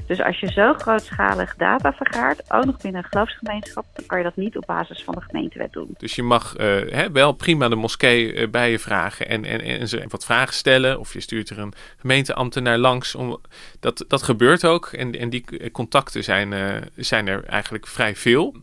Dus 0.07 0.21
als 0.21 0.39
je 0.39 0.51
zo 0.51 0.74
grootschalig 0.74 1.55
data 1.55 1.93
vergaart, 1.93 2.51
ook 2.51 2.65
nog 2.65 2.77
binnen 2.77 3.03
een 3.03 3.09
geloofsgemeenschap, 3.09 3.85
dan 3.93 4.05
kan 4.05 4.17
je 4.17 4.24
dat 4.24 4.35
niet 4.35 4.57
op 4.57 4.63
basis 4.65 5.03
van 5.03 5.13
de 5.13 5.21
gemeentewet 5.21 5.74
doen. 5.74 5.95
Dus 5.97 6.15
je 6.15 6.24
mag 6.24 6.57
uh, 6.57 6.65
hè, 6.91 7.12
wel 7.12 7.31
prima 7.31 7.69
de 7.69 7.75
moskee 7.75 8.33
uh, 8.33 8.50
bij 8.50 8.71
je 8.71 8.79
vragen 8.79 9.27
en, 9.27 9.45
en, 9.45 9.62
en 9.62 9.88
ze 9.88 10.05
wat 10.07 10.25
vragen 10.25 10.53
stellen. 10.53 11.00
Of 11.00 11.13
je 11.13 11.19
stuurt 11.19 11.50
er 11.50 11.59
een 11.59 11.74
gemeenteambtenaar 11.97 12.77
langs. 12.77 13.15
Om, 13.15 13.41
dat, 13.79 14.05
dat 14.07 14.24
gebeurt 14.24 14.65
ook 14.65 14.85
en, 14.85 15.19
en 15.19 15.29
die 15.29 15.71
contacten 15.71 16.24
zijn, 16.24 16.53
zijn 16.95 17.27
er 17.27 17.43
eigenlijk 17.43 17.88
vrij 17.88 18.15
veel. 18.15 18.55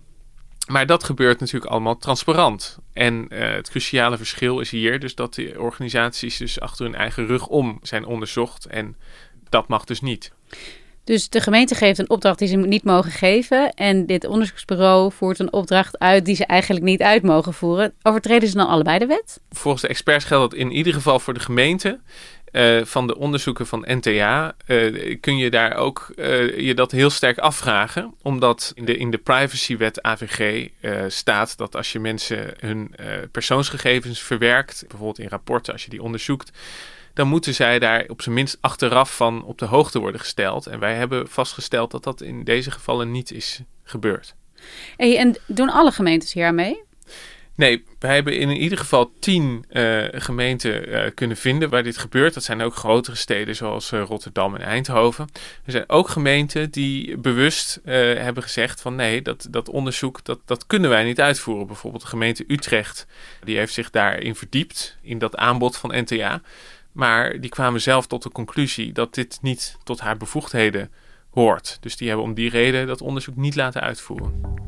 Maar 0.69 0.87
dat 0.87 1.05
gebeurt 1.05 1.41
natuurlijk 1.41 1.73
allemaal 1.73 1.97
transparant. 1.97 2.79
En 2.93 3.27
het 3.29 3.71
cruciale 3.71 4.17
verschil 4.17 4.61
is 4.61 4.71
hier 4.71 5.01
dus 5.01 5.15
dat 5.15 5.35
de 5.35 5.55
organisaties 5.59 6.37
dus 6.37 6.61
achter 6.61 6.85
hun 6.85 6.95
eigen 6.95 7.27
rug 7.27 7.47
om 7.47 7.79
zijn 7.83 8.05
onderzocht. 8.05 8.67
En 8.67 8.97
dat 9.49 9.69
mag 9.69 9.85
dus 9.85 10.01
niet. 10.01 10.33
Dus 11.05 11.29
de 11.29 11.41
gemeente 11.41 11.75
geeft 11.75 11.99
een 11.99 12.11
opdracht 12.11 12.39
die 12.39 12.49
ze 12.49 12.57
niet 12.57 12.85
mogen 12.85 13.11
geven. 13.11 13.73
En 13.75 14.07
dit 14.07 14.27
onderzoeksbureau 14.27 15.13
voert 15.13 15.39
een 15.39 15.53
opdracht 15.53 15.99
uit 15.99 16.25
die 16.25 16.37
ze 16.37 16.47
eigenlijk 16.47 16.85
niet 16.85 17.03
uit 17.03 17.23
mogen 17.23 17.55
voeren. 17.55 17.93
Overtreden 18.03 18.49
ze 18.49 18.57
dan 18.57 18.69
allebei 18.69 18.99
de 18.99 19.07
wet? 19.07 19.41
Volgens 19.51 19.83
de 19.83 19.89
experts 19.89 20.25
geldt 20.25 20.51
dat 20.51 20.61
in 20.61 20.73
ieder 20.73 20.93
geval 20.93 21.21
voor 21.21 21.35
de 21.35 21.41
gemeente. 21.41 22.01
Uh, 22.53 22.85
van 22.85 23.07
de 23.07 23.17
onderzoeken 23.17 23.67
van 23.67 23.85
NTA 23.87 24.55
uh, 24.67 25.17
kun 25.21 25.37
je 25.37 25.51
daar 25.51 25.77
ook 25.77 26.13
uh, 26.17 26.59
je 26.59 26.75
dat 26.75 26.91
heel 26.91 27.11
sterk 27.11 27.39
afvragen. 27.39 28.15
Omdat 28.23 28.73
in 28.75 28.85
de, 28.85 28.97
in 28.97 29.11
de 29.11 29.19
privacywet 29.19 30.03
AVG 30.03 30.69
staat 31.09 31.57
dat 31.57 31.77
als 31.77 31.93
je 31.93 32.01
mensen 32.01 32.55
hun 32.59 32.95
persoonsgegevens 33.31 34.21
verwerkt, 34.21 34.85
bijvoorbeeld 34.89 35.19
in 35.19 35.29
rapporten 35.29 35.73
als 35.73 35.85
je 35.85 35.91
die 35.91 36.03
onderzoekt, 36.03 36.51
dan 37.15 37.29
moeten 37.29 37.55
zij 37.55 37.79
daar 37.79 38.05
op 38.09 38.23
zijn 38.23 38.35
minst 38.35 38.59
achteraf 38.61 39.17
van 39.17 39.45
op 39.45 39.59
de 39.59 39.65
hoogte 39.65 39.99
worden 39.99 40.21
gesteld. 40.21 40.67
En 40.67 40.79
wij 40.79 40.95
hebben 40.95 41.29
vastgesteld 41.29 41.91
dat 41.91 42.05
dat 42.05 42.21
in 42.21 42.45
deze 42.45 42.71
gevallen 42.71 43.11
niet 43.11 43.33
is 43.33 43.61
gebeurd. 43.85 44.35
Hey, 44.97 45.19
en 45.19 45.37
doen 45.47 45.71
alle 45.71 45.93
gemeentes 45.93 46.33
hier 46.33 46.47
aan 46.47 46.55
mee? 46.55 46.83
Nee, 47.55 47.85
wij 47.99 48.15
hebben 48.15 48.39
in 48.39 48.51
ieder 48.51 48.79
geval 48.79 49.13
tien 49.21 49.65
uh, 49.71 50.05
gemeenten 50.11 50.89
uh, 50.89 51.03
kunnen 51.15 51.37
vinden 51.37 51.71
waar 51.71 51.83
dit 51.83 51.99
gebeurt. 51.99 52.35
Dat 52.35 52.45
zijn 52.45 52.63
ook 52.63 52.75
grotere 52.75 53.17
steden 53.17 53.57
zoals 53.57 53.93
uh, 53.93 54.03
Rotterdam 54.03 54.55
en 54.55 54.61
Eindhoven. 54.63 55.29
Er 55.65 55.73
zijn 55.73 55.89
ook 55.89 56.09
gemeenten 56.09 56.71
die 56.71 57.19
bewust 57.19 57.81
hebben 57.85 58.43
gezegd 58.43 58.81
van 58.81 58.95
nee, 58.95 59.23
dat, 59.23 59.47
dat 59.51 59.69
onderzoek 59.69 60.25
dat, 60.25 60.41
dat 60.45 60.67
kunnen 60.67 60.91
wij 60.91 61.05
niet 61.05 61.21
uitvoeren. 61.21 61.67
Bijvoorbeeld 61.67 62.03
de 62.03 62.09
gemeente 62.09 62.45
Utrecht, 62.49 63.07
die 63.45 63.57
heeft 63.57 63.73
zich 63.73 63.91
daarin 63.91 64.35
verdiept, 64.35 64.97
in 65.03 65.19
dat 65.19 65.37
aanbod 65.37 65.77
van 65.77 66.01
NTA. 66.01 66.41
Maar 66.93 67.41
die 67.41 67.51
kwamen 67.51 67.81
zelf 67.81 68.07
tot 68.07 68.23
de 68.23 68.31
conclusie 68.31 68.93
dat 68.93 69.15
dit 69.15 69.39
niet 69.43 69.77
tot 69.85 70.01
haar 70.01 70.17
bevoegdheden 70.17 70.91
hoort. 71.31 71.79
Dus 71.81 71.97
die 71.97 72.09
hebben 72.09 72.27
om 72.27 72.35
die 72.35 72.51
reden 72.51 72.87
dat 72.87 73.01
onderzoek 73.01 73.37
niet 73.37 73.57
laten 73.57 73.81
uitvoeren. 73.81 74.61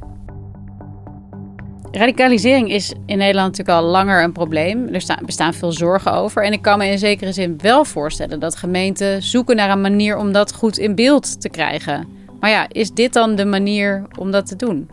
Radicalisering 1.93 2.71
is 2.71 2.93
in 3.07 3.19
Nederland 3.19 3.57
natuurlijk 3.57 3.79
al 3.79 3.91
langer 3.91 4.23
een 4.23 4.33
probleem. 4.33 4.89
Er 4.89 5.01
staan, 5.01 5.27
bestaan 5.27 5.55
veel 5.55 5.73
zorgen 5.73 6.13
over. 6.13 6.45
En 6.45 6.53
ik 6.53 6.63
kan 6.63 6.79
me 6.79 6.87
in 6.87 6.99
zekere 6.99 7.33
zin 7.33 7.59
wel 7.59 7.85
voorstellen 7.85 8.41
dat 8.41 8.57
gemeenten 8.57 9.23
zoeken 9.23 9.57
naar 9.57 9.71
een 9.71 9.81
manier 9.81 10.17
om 10.17 10.33
dat 10.33 10.55
goed 10.55 10.79
in 10.79 10.95
beeld 10.95 11.41
te 11.41 11.49
krijgen. 11.49 12.09
Maar 12.41 12.51
ja, 12.51 12.67
is 12.69 12.91
dit 12.91 13.13
dan 13.13 13.35
de 13.35 13.45
manier 13.45 14.07
om 14.19 14.31
dat 14.31 14.47
te 14.47 14.57
doen? 14.57 14.91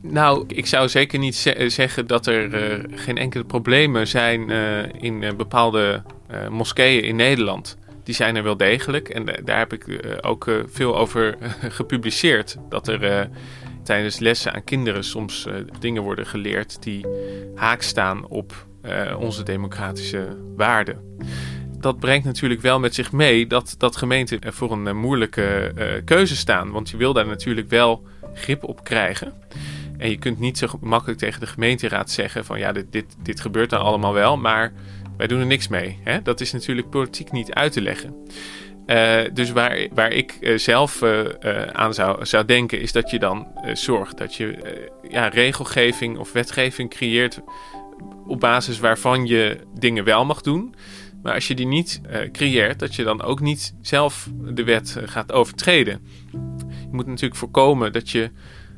Nou, 0.00 0.44
ik 0.46 0.66
zou 0.66 0.88
zeker 0.88 1.18
niet 1.18 1.54
zeggen 1.66 2.06
dat 2.06 2.26
er 2.26 2.54
uh, 2.54 2.84
geen 2.90 3.18
enkele 3.18 3.44
problemen 3.44 4.06
zijn 4.06 4.50
uh, 4.50 4.78
in 5.00 5.22
uh, 5.22 5.32
bepaalde 5.32 6.02
moskeeën 6.50 7.02
in 7.02 7.16
Nederland. 7.16 7.76
Die 8.04 8.14
zijn 8.14 8.36
er 8.36 8.42
wel 8.42 8.56
degelijk 8.56 9.08
en 9.08 9.24
daar 9.44 9.58
heb 9.58 9.72
ik 9.72 10.06
ook 10.20 10.50
veel 10.66 10.96
over 10.96 11.36
gepubliceerd. 11.78 12.56
Dat 12.68 12.88
er 12.88 13.28
tijdens 13.84 14.18
lessen 14.18 14.52
aan 14.52 14.64
kinderen 14.64 15.04
soms 15.04 15.46
dingen 15.78 16.02
worden 16.02 16.26
geleerd 16.26 16.82
die 16.82 17.06
haak 17.54 17.82
staan 17.82 18.26
op 18.26 18.66
onze 19.18 19.42
democratische 19.42 20.36
waarden. 20.56 21.18
Dat 21.78 21.98
brengt 21.98 22.26
natuurlijk 22.26 22.60
wel 22.60 22.80
met 22.80 22.94
zich 22.94 23.12
mee 23.12 23.46
dat, 23.46 23.74
dat 23.78 23.96
gemeenten 23.96 24.52
voor 24.52 24.72
een 24.72 24.96
moeilijke 24.96 25.72
keuze 26.04 26.36
staan. 26.36 26.70
Want 26.70 26.90
je 26.90 26.96
wil 26.96 27.12
daar 27.12 27.26
natuurlijk 27.26 27.68
wel 27.68 28.06
grip 28.34 28.64
op 28.64 28.84
krijgen. 28.84 29.32
En 29.98 30.10
je 30.10 30.18
kunt 30.18 30.38
niet 30.38 30.58
zo 30.58 30.66
makkelijk 30.80 31.18
tegen 31.18 31.40
de 31.40 31.46
gemeenteraad 31.46 32.10
zeggen 32.10 32.44
van 32.44 32.58
ja, 32.58 32.72
dit, 32.72 32.86
dit, 32.90 33.16
dit 33.22 33.40
gebeurt 33.40 33.70
dan 33.70 33.80
allemaal 33.80 34.12
wel, 34.12 34.36
maar 34.36 34.72
wij 35.16 35.26
doen 35.26 35.40
er 35.40 35.46
niks 35.46 35.68
mee. 35.68 35.98
Hè? 36.02 36.22
Dat 36.22 36.40
is 36.40 36.52
natuurlijk 36.52 36.90
politiek 36.90 37.32
niet 37.32 37.52
uit 37.52 37.72
te 37.72 37.80
leggen. 37.80 38.14
Uh, 38.86 39.20
dus 39.32 39.50
waar, 39.50 39.88
waar 39.94 40.12
ik 40.12 40.36
uh, 40.40 40.58
zelf 40.58 41.02
uh, 41.02 41.24
aan 41.72 41.94
zou, 41.94 42.26
zou 42.26 42.44
denken, 42.44 42.80
is 42.80 42.92
dat 42.92 43.10
je 43.10 43.18
dan 43.18 43.46
zorgt 43.72 44.18
dat 44.18 44.34
je 44.34 44.58
ja, 45.08 45.28
regelgeving 45.28 46.18
of 46.18 46.32
wetgeving 46.32 46.90
creëert 46.90 47.40
op 48.26 48.40
basis 48.40 48.78
waarvan 48.78 49.26
je 49.26 49.58
dingen 49.78 50.04
wel 50.04 50.24
mag 50.24 50.40
doen. 50.40 50.74
Maar 51.22 51.34
als 51.34 51.48
je 51.48 51.54
die 51.54 51.66
niet 51.66 52.00
creëert, 52.32 52.78
dat 52.78 52.94
je 52.94 53.04
dan 53.04 53.22
ook 53.22 53.40
niet 53.40 53.74
zelf 53.80 54.28
de 54.44 54.64
wet 54.64 54.96
gaat 55.04 55.32
overtreden. 55.32 56.00
Je 56.70 56.88
moet 56.90 57.06
natuurlijk 57.06 57.36
voorkomen 57.36 57.92
dat 57.92 58.10
je 58.10 58.30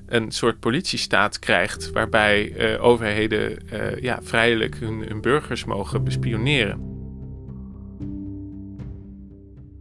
een 0.09 0.31
soort 0.31 0.61
politiestaat 0.61 1.39
krijgt 1.39 1.91
waarbij 1.91 2.53
uh, 2.57 2.85
overheden 2.85 3.59
uh, 3.73 4.01
ja, 4.01 4.19
vrijelijk 4.23 4.77
hun, 4.77 5.05
hun, 5.09 5.21
burgers 5.21 5.65
mogen 5.65 6.05
bespioneren. 6.05 6.97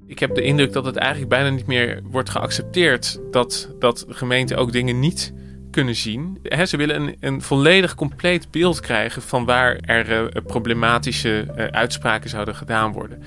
Ik 0.05 0.19
heb 0.19 0.35
de 0.35 0.41
indruk 0.41 0.73
dat 0.73 0.85
het 0.85 0.95
eigenlijk 0.95 1.29
bijna 1.29 1.49
niet 1.49 1.67
meer 1.67 2.01
wordt 2.03 2.29
geaccepteerd 2.29 3.19
dat, 3.31 3.75
dat 3.79 4.05
gemeenten 4.07 4.57
ook 4.57 4.71
dingen 4.71 4.99
niet 4.99 5.33
kunnen 5.71 5.95
zien. 5.95 6.37
Ze 6.65 6.77
willen 6.77 7.01
een, 7.01 7.15
een 7.19 7.41
volledig 7.41 7.95
compleet 7.95 8.51
beeld 8.51 8.79
krijgen 8.79 9.21
van 9.21 9.45
waar 9.45 9.75
er 9.75 10.35
uh, 10.35 10.43
problematische 10.45 11.45
uitspraken 11.71 12.29
zouden 12.29 12.55
gedaan 12.55 12.91
worden. 12.91 13.23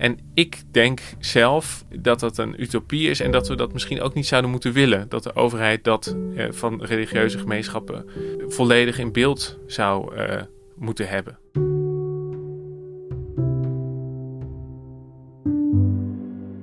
En 0.00 0.18
ik 0.34 0.62
denk 0.70 1.00
zelf 1.18 1.84
dat 1.94 2.20
dat 2.20 2.38
een 2.38 2.62
utopie 2.62 3.08
is 3.08 3.20
en 3.20 3.30
dat 3.30 3.48
we 3.48 3.56
dat 3.56 3.72
misschien 3.72 4.00
ook 4.00 4.14
niet 4.14 4.26
zouden 4.26 4.50
moeten 4.50 4.72
willen. 4.72 5.08
Dat 5.08 5.22
de 5.22 5.34
overheid 5.34 5.84
dat 5.84 6.16
eh, 6.36 6.46
van 6.50 6.84
religieuze 6.84 7.38
gemeenschappen 7.38 8.04
volledig 8.48 8.98
in 8.98 9.12
beeld 9.12 9.58
zou 9.66 10.16
uh, 10.16 10.42
moeten 10.76 11.08
hebben. 11.08 11.38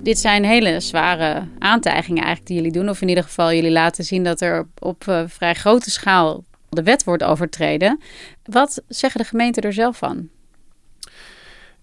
dit 0.02 0.18
zijn 0.18 0.44
hele 0.44 0.80
zware 0.80 1.48
aantijgingen 1.58 2.22
eigenlijk 2.22 2.46
die 2.46 2.56
jullie 2.56 2.72
doen. 2.72 2.88
Of 2.88 3.00
in 3.00 3.08
ieder 3.08 3.24
geval 3.24 3.52
jullie 3.52 3.70
laten 3.70 4.04
zien 4.04 4.24
dat 4.24 4.40
er 4.40 4.68
op, 4.78 5.04
uh, 5.08 5.22
vrij 5.26 5.54
grote 5.54 5.90
schaal 5.90 6.44
de 6.68 6.82
wet 6.82 7.04
wordt 7.04 7.22
overtreden. 7.22 8.00
Wat 8.44 8.82
zeggen 8.88 9.20
de 9.20 9.26
gemeenten 9.26 9.62
er 9.62 9.72
zelf 9.72 9.96
van? 9.96 10.28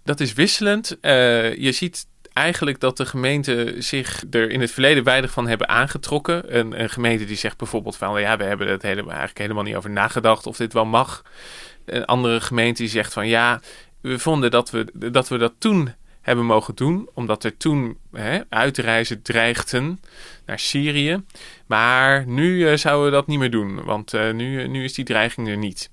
Dat 0.05 0.19
is 0.19 0.33
wisselend. 0.33 0.97
Uh, 1.01 1.55
je 1.55 1.71
ziet 1.71 2.07
eigenlijk 2.33 2.79
dat 2.79 2.97
de 2.97 3.05
gemeenten 3.05 3.83
zich 3.83 4.23
er 4.29 4.49
in 4.49 4.61
het 4.61 4.71
verleden 4.71 5.03
weinig 5.03 5.31
van 5.31 5.47
hebben 5.47 5.69
aangetrokken. 5.69 6.57
Een, 6.57 6.81
een 6.81 6.89
gemeente 6.89 7.25
die 7.25 7.37
zegt 7.37 7.57
bijvoorbeeld 7.57 7.95
van 7.95 8.21
ja, 8.21 8.37
we 8.37 8.43
hebben 8.43 8.67
er 8.67 8.77
helemaal, 8.81 9.09
eigenlijk 9.09 9.39
helemaal 9.39 9.63
niet 9.63 9.75
over 9.75 9.89
nagedacht 9.89 10.47
of 10.47 10.57
dit 10.57 10.73
wel 10.73 10.85
mag. 10.85 11.23
Een 11.85 12.05
andere 12.05 12.41
gemeente 12.41 12.81
die 12.81 12.91
zegt 12.91 13.13
van 13.13 13.27
ja, 13.27 13.61
we 14.01 14.19
vonden 14.19 14.51
dat 14.51 14.69
we 14.69 15.11
dat, 15.11 15.27
we 15.27 15.37
dat 15.37 15.53
toen 15.57 15.93
hebben 16.25 16.45
mogen 16.45 16.75
doen, 16.75 17.09
omdat 17.13 17.43
er 17.43 17.57
toen 17.57 17.97
hè, 18.11 18.39
uitreizen 18.49 19.21
dreigden 19.21 19.99
naar 20.45 20.59
Syrië. 20.59 21.23
Maar 21.65 22.27
nu 22.27 22.57
uh, 22.57 22.77
zouden 22.77 23.05
we 23.05 23.11
dat 23.11 23.27
niet 23.27 23.39
meer 23.39 23.51
doen, 23.51 23.83
want 23.83 24.13
uh, 24.13 24.31
nu, 24.31 24.67
nu 24.67 24.83
is 24.83 24.93
die 24.93 25.05
dreiging 25.05 25.47
er 25.47 25.57
niet. 25.57 25.89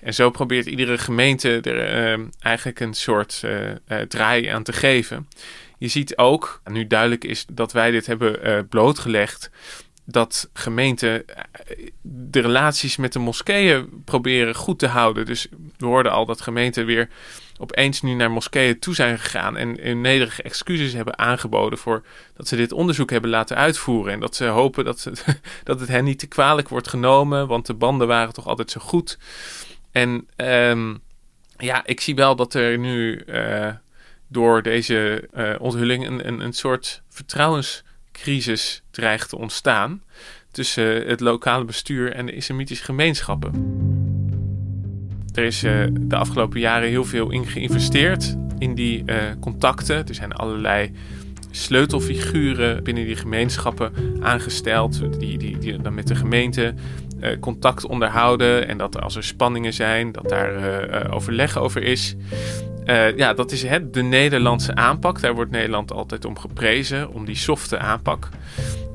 En 0.00 0.14
zo 0.14 0.30
probeert 0.30 0.66
iedere 0.66 0.98
gemeente 0.98 1.60
er 1.60 2.18
uh, 2.18 2.26
eigenlijk 2.40 2.80
een 2.80 2.94
soort 2.94 3.44
draai 4.08 4.46
aan 4.46 4.62
te 4.62 4.72
geven. 4.72 5.28
Je 5.78 5.88
ziet 5.88 6.16
ook, 6.16 6.60
nu 6.64 6.86
duidelijk 6.86 7.24
is 7.24 7.44
dat 7.52 7.72
wij 7.72 7.90
dit 7.90 8.06
hebben 8.06 8.68
blootgelegd, 8.68 9.50
dat 10.04 10.50
gemeenten 10.52 11.24
de 12.02 12.40
relaties 12.40 12.96
met 12.96 13.12
de 13.12 13.18
moskeeën 13.18 14.02
proberen 14.04 14.54
goed 14.54 14.78
te 14.78 14.86
houden. 14.86 15.26
Dus 15.26 15.46
we 15.76 15.86
hoorden 15.86 16.12
al 16.12 16.26
dat 16.26 16.40
gemeenten 16.40 16.86
weer 16.86 17.08
opeens 17.58 18.02
nu 18.02 18.14
naar 18.14 18.30
moskeeën 18.30 18.78
toe 18.78 18.94
zijn 18.94 19.18
gegaan 19.18 19.56
en, 19.56 19.80
en 19.80 20.00
nederige 20.00 20.42
excuses 20.42 20.92
hebben 20.92 21.18
aangeboden 21.18 21.78
voor 21.78 22.02
dat 22.36 22.48
ze 22.48 22.56
dit 22.56 22.72
onderzoek 22.72 23.10
hebben 23.10 23.30
laten 23.30 23.56
uitvoeren. 23.56 24.12
En 24.12 24.20
dat 24.20 24.36
ze 24.36 24.44
hopen 24.44 24.84
dat, 24.84 25.10
dat 25.64 25.80
het 25.80 25.88
hen 25.88 26.04
niet 26.04 26.18
te 26.18 26.26
kwalijk 26.26 26.68
wordt 26.68 26.88
genomen, 26.88 27.46
want 27.46 27.66
de 27.66 27.74
banden 27.74 28.06
waren 28.06 28.34
toch 28.34 28.46
altijd 28.46 28.70
zo 28.70 28.80
goed. 28.80 29.18
En 29.92 30.28
um, 30.36 31.00
ja, 31.56 31.86
ik 31.86 32.00
zie 32.00 32.14
wel 32.14 32.36
dat 32.36 32.54
er 32.54 32.78
nu 32.78 33.22
uh, 33.26 33.68
door 34.28 34.62
deze 34.62 35.28
uh, 35.34 35.54
onthulling 35.58 36.06
een, 36.06 36.26
een, 36.26 36.40
een 36.40 36.52
soort 36.52 37.02
vertrouwenscrisis 37.08 38.82
dreigt 38.90 39.28
te 39.28 39.38
ontstaan 39.38 40.02
tussen 40.50 41.06
het 41.06 41.20
lokale 41.20 41.64
bestuur 41.64 42.12
en 42.12 42.26
de 42.26 42.32
islamitische 42.32 42.84
gemeenschappen. 42.84 43.95
Er 45.36 45.44
is 45.44 45.64
uh, 45.64 45.84
de 45.92 46.16
afgelopen 46.16 46.60
jaren 46.60 46.88
heel 46.88 47.04
veel 47.04 47.30
in 47.30 47.46
geïnvesteerd 47.46 48.36
in 48.58 48.74
die 48.74 49.02
uh, 49.06 49.16
contacten. 49.40 50.06
Er 50.08 50.14
zijn 50.14 50.32
allerlei 50.32 50.92
sleutelfiguren 51.50 52.84
binnen 52.84 53.06
die 53.06 53.16
gemeenschappen 53.16 53.92
aangesteld, 54.20 55.20
die, 55.20 55.38
die, 55.38 55.58
die 55.58 55.82
dan 55.82 55.94
met 55.94 56.06
de 56.06 56.14
gemeente 56.14 56.74
uh, 57.20 57.38
contact 57.40 57.86
onderhouden. 57.86 58.68
En 58.68 58.78
dat 58.78 59.00
als 59.00 59.16
er 59.16 59.24
spanningen 59.24 59.72
zijn, 59.72 60.12
dat 60.12 60.28
daar 60.28 61.12
overleg 61.12 61.58
over 61.58 61.82
is. 61.82 62.16
ja, 63.16 63.34
dat 63.34 63.52
is 63.52 63.62
hè, 63.62 63.90
de 63.90 64.02
Nederlandse 64.02 64.74
aanpak. 64.74 65.20
Daar 65.20 65.34
wordt 65.34 65.50
Nederland 65.50 65.92
altijd 65.92 66.24
om 66.24 66.38
geprezen, 66.38 67.12
om 67.12 67.24
die 67.24 67.36
softe 67.36 67.78
aanpak. 67.78 68.28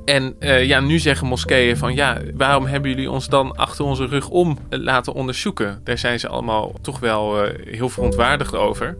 En 0.05 0.36
uh, 0.39 0.65
ja, 0.65 0.79
nu 0.79 1.00
zeggen 1.00 1.27
moskeeën 1.27 1.77
van 1.77 1.96
ja, 1.96 2.22
waarom 2.34 2.65
hebben 2.65 2.89
jullie 2.89 3.12
ons 3.12 3.27
dan 3.27 3.55
achter 3.55 3.86
onze 3.86 4.05
rug 4.05 4.29
om 4.29 4.58
laten 4.70 5.13
onderzoeken? 5.13 5.81
Daar 5.84 5.98
zijn 5.98 6.20
ze 6.20 6.27
allemaal 6.27 6.74
toch 6.81 7.00
wel 7.00 7.46
uh, 7.46 7.51
heel 7.65 7.89
verontwaardigd 7.89 8.55
over. 8.55 8.98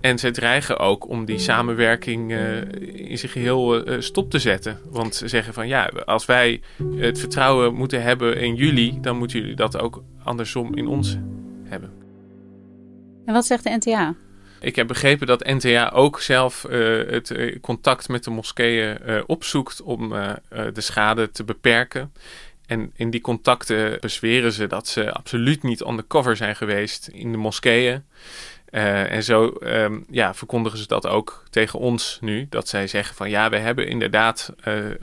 En 0.00 0.18
ze 0.18 0.30
dreigen 0.30 0.78
ook 0.78 1.08
om 1.08 1.24
die 1.24 1.38
samenwerking 1.38 2.30
uh, 2.30 2.56
in 3.10 3.18
zijn 3.18 3.32
geheel 3.32 3.82
stop 3.98 4.30
te 4.30 4.38
zetten. 4.38 4.78
Want 4.90 5.14
ze 5.14 5.28
zeggen 5.28 5.54
van 5.54 5.68
ja, 5.68 5.90
als 6.04 6.26
wij 6.26 6.60
het 6.96 7.18
vertrouwen 7.18 7.74
moeten 7.74 8.02
hebben 8.02 8.36
in 8.36 8.54
jullie, 8.54 9.00
dan 9.00 9.16
moeten 9.16 9.40
jullie 9.40 9.56
dat 9.56 9.78
ook 9.78 10.02
andersom 10.24 10.76
in 10.76 10.86
ons 10.86 11.18
hebben. 11.64 11.90
En 13.24 13.32
wat 13.32 13.46
zegt 13.46 13.64
de 13.64 13.70
NTA? 13.70 14.14
Ik 14.60 14.76
heb 14.76 14.86
begrepen 14.86 15.26
dat 15.26 15.44
NTA 15.44 15.88
ook 15.88 16.20
zelf 16.20 16.66
uh, 16.70 17.10
het 17.10 17.30
uh, 17.30 17.60
contact 17.60 18.08
met 18.08 18.24
de 18.24 18.30
moskeeën 18.30 18.98
uh, 19.06 19.20
opzoekt 19.26 19.82
om 19.82 20.08
de 20.72 20.80
schade 20.80 21.30
te 21.30 21.44
beperken. 21.44 22.12
En 22.66 22.92
in 22.96 23.10
die 23.10 23.20
contacten 23.20 24.00
bezweren 24.00 24.52
ze 24.52 24.66
dat 24.66 24.88
ze 24.88 25.12
absoluut 25.12 25.62
niet 25.62 25.80
undercover 25.80 26.36
zijn 26.36 26.56
geweest 26.56 27.08
in 27.08 27.32
de 27.32 27.38
moskeeën. 27.38 28.04
en 28.70 29.22
zo 29.22 29.56
um, 29.60 30.04
ja, 30.10 30.34
verkondigen 30.34 30.78
ze 30.78 30.86
dat 30.86 31.06
ook 31.06 31.44
tegen 31.50 31.78
ons 31.78 32.18
nu. 32.20 32.46
Dat 32.50 32.68
zij 32.68 32.86
zeggen 32.86 33.14
van 33.14 33.30
ja, 33.30 33.50
we 33.50 33.56
hebben 33.56 33.88
inderdaad 33.88 34.52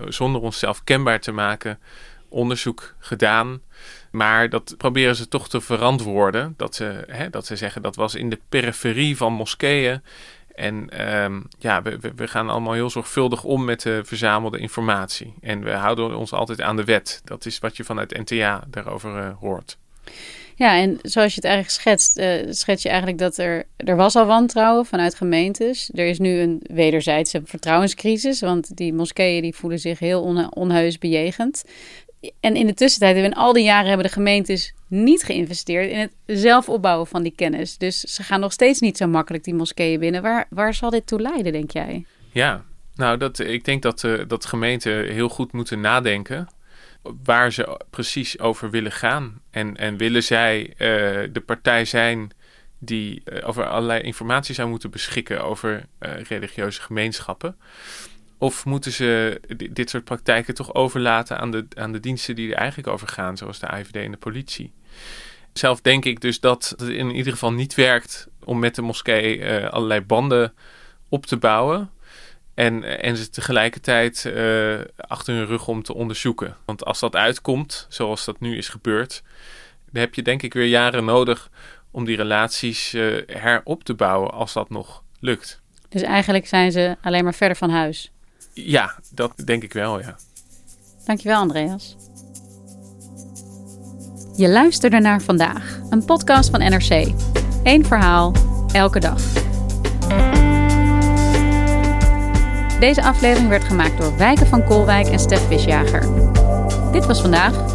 zonder 0.08 0.42
onszelf 0.42 0.84
kenbaar 0.84 1.20
te 1.20 1.32
maken 1.32 1.80
onderzoek 2.36 2.96
gedaan. 3.00 3.62
Maar 4.12 4.50
dat 4.50 4.76
proberen 4.78 5.16
ze 5.16 5.28
toch 5.28 5.50
te 5.50 5.62
verantwoorden. 5.62 6.54
Dat 6.58 6.76
ze, 6.76 7.04
hè, 7.08 7.30
dat 7.30 7.46
ze 7.46 7.56
zeggen 7.56 7.82
dat 7.82 7.96
was 7.96 8.16
in 8.16 8.30
de 8.30 8.40
periferie 8.50 9.18
van 9.18 9.34
moskeeën. 9.34 10.02
En 10.56 11.08
um, 11.24 11.48
ja, 11.60 11.82
we, 11.82 12.00
we, 12.16 12.28
gaan 12.28 12.50
allemaal 12.50 12.74
heel 12.74 12.90
zorgvuldig 12.90 13.44
om 13.44 13.66
met 13.66 13.82
de 13.82 14.02
verzamelde 14.06 14.58
informatie. 14.58 15.34
En 15.42 15.64
we 15.64 15.72
houden 15.72 16.18
ons 16.18 16.34
altijd 16.34 16.62
aan 16.62 16.76
de 16.76 16.84
wet. 16.84 17.22
Dat 17.24 17.46
is 17.46 17.60
wat 17.60 17.78
je 17.78 17.84
vanuit 17.84 18.18
NTA 18.18 18.64
daarover 18.68 19.18
uh, 19.18 19.30
hoort. 19.40 19.78
Ja, 20.58 20.78
en 20.78 21.00
zoals 21.02 21.30
je 21.30 21.42
het 21.42 21.50
eigenlijk 21.50 21.76
schetst, 21.82 22.18
uh, 22.18 22.52
schets 22.54 22.84
je 22.84 22.90
eigenlijk 22.90 23.20
dat 23.20 23.38
er, 23.38 23.64
er 23.78 23.96
was 23.96 24.16
al 24.16 24.26
wantrouwen 24.26 24.86
vanuit 24.86 25.16
gemeentes. 25.16 25.90
Er 25.94 26.08
is 26.08 26.20
nu 26.20 26.40
een 26.40 26.60
wederzijdse 26.64 27.42
vertrouwenscrisis, 27.44 28.40
want 28.40 28.78
die 28.78 28.94
moskeeën 28.94 29.42
die 29.42 29.56
voelen 29.56 29.80
zich 29.80 30.00
heel 30.00 30.22
on, 30.22 30.56
onheus 30.56 30.98
bejegend 30.98 31.64
en 32.40 32.56
in 32.56 32.66
de 32.66 32.74
tussentijd, 32.74 33.16
in 33.16 33.34
al 33.34 33.54
die 33.54 33.64
jaren 33.64 33.88
hebben 33.88 34.06
de 34.06 34.12
gemeentes 34.12 34.74
niet 34.88 35.24
geïnvesteerd 35.24 35.92
in 35.92 36.00
het 36.00 36.12
zelf 36.26 36.70
opbouwen 36.70 37.08
van 37.08 37.24
die 37.24 37.34
kennis. 37.36 37.78
Dus 37.78 38.00
ze 38.00 38.24
gaan 38.24 38.40
nog 38.40 38.52
steeds 38.52 38.80
niet 38.80 38.98
zo 38.98 39.08
makkelijk 39.08 39.44
die 39.44 39.54
moskeeën 39.54 40.00
binnen. 40.00 40.22
Waar, 40.22 40.48
waar 40.50 40.74
zal 40.74 40.90
dit 40.90 41.08
toe 41.08 41.22
leiden, 41.22 41.52
denk 41.52 41.72
jij? 41.72 42.06
Ja, 42.32 42.64
nou, 42.96 43.18
dat, 43.18 43.40
ik 43.40 43.66
denk 43.66 43.82
dat, 43.82 44.04
uh, 44.04 44.22
dat 44.28 44.46
gemeenten 44.46 45.12
heel 45.12 45.30
goed 45.30 45.52
moeten 45.52 45.80
nadenken 45.80 46.48
waar 47.24 47.52
ze 47.52 47.80
precies 47.90 48.40
over 48.40 48.70
willen 48.70 48.92
gaan. 48.92 49.42
En, 49.52 49.78
en 49.78 49.98
willen 49.98 50.24
zij 50.24 50.68
uh, 50.68 50.78
de 51.34 51.44
partij 51.46 51.86
zijn 51.86 52.32
die 52.80 53.22
uh, 53.26 53.48
over 53.48 53.68
allerlei 53.68 54.02
informatie 54.02 54.56
zou 54.56 54.70
moeten 54.70 54.92
beschikken 54.92 55.44
over 55.44 55.86
religieuze 56.00 56.82
gemeenschappen? 56.82 57.58
Of 58.46 58.66
moeten 58.66 58.92
ze 58.92 59.42
dit 59.72 59.90
soort 59.90 60.04
praktijken 60.04 60.54
toch 60.54 60.74
overlaten 60.74 61.40
aan 61.40 61.52
de, 61.52 61.66
aan 61.74 61.92
de 61.92 62.00
diensten 62.00 62.36
die 62.36 62.52
er 62.52 62.58
eigenlijk 62.58 62.88
over 62.88 63.08
gaan, 63.08 63.38
zoals 63.38 63.60
de 63.60 63.68
AIVD 63.68 63.96
en 63.96 64.12
de 64.12 64.18
politie? 64.18 64.74
Zelf 65.54 65.82
denk 65.82 66.06
ik 66.06 66.22
dus 66.22 66.40
dat 66.40 66.74
het 66.78 66.90
in 66.90 67.12
ieder 67.12 67.32
geval 67.32 67.54
niet 67.54 67.76
werkt 67.76 68.28
om 68.44 68.60
met 68.60 68.76
de 68.76 68.82
moskee 68.82 69.38
uh, 69.38 69.70
allerlei 69.70 70.02
banden 70.02 70.54
op 71.10 71.26
te 71.26 71.38
bouwen. 71.38 71.90
En, 72.54 73.02
en 73.02 73.18
ze 73.18 73.30
tegelijkertijd 73.30 74.24
uh, 74.28 74.80
achter 74.98 75.36
hun 75.36 75.46
rug 75.46 75.68
om 75.68 75.84
te 75.84 75.94
onderzoeken. 75.94 76.56
Want 76.66 76.86
als 76.86 77.00
dat 77.00 77.16
uitkomt, 77.16 77.86
zoals 77.90 78.26
dat 78.26 78.40
nu 78.40 78.58
is 78.58 78.70
gebeurd, 78.70 79.24
dan 79.92 80.02
heb 80.02 80.16
je 80.16 80.22
denk 80.22 80.42
ik 80.42 80.54
weer 80.54 80.68
jaren 80.68 81.06
nodig 81.06 81.50
om 81.92 82.06
die 82.06 82.16
relaties 82.16 82.94
uh, 82.94 83.22
herop 83.28 83.84
te 83.84 83.94
bouwen 83.94 84.32
als 84.32 84.54
dat 84.54 84.70
nog 84.70 85.04
lukt. 85.20 85.62
Dus 85.90 86.02
eigenlijk 86.02 86.48
zijn 86.48 86.72
ze 86.72 86.98
alleen 87.02 87.24
maar 87.24 87.34
verder 87.34 87.58
van 87.58 87.70
huis. 87.70 88.10
Ja, 88.58 88.96
dat 89.12 89.34
denk 89.46 89.64
ik 89.64 89.74
wel, 89.74 90.00
ja. 90.00 90.16
Dankjewel, 91.06 91.40
Andreas. 91.40 91.96
Je 94.36 94.50
luisterde 94.50 95.00
naar 95.00 95.22
vandaag, 95.22 95.80
een 95.90 96.06
podcast 96.06 96.50
van 96.50 96.60
NRC. 96.60 97.14
Eén 97.64 97.86
verhaal, 97.86 98.34
elke 98.72 99.00
dag. 99.00 99.22
Deze 102.80 103.04
aflevering 103.04 103.50
werd 103.50 103.64
gemaakt 103.64 103.98
door 103.98 104.18
Wijken 104.18 104.48
van 104.48 104.64
Kolwijk 104.64 105.08
en 105.08 105.20
Stef 105.20 105.48
Visjager. 105.48 106.02
Dit 106.92 107.06
was 107.06 107.22
vandaag. 107.22 107.74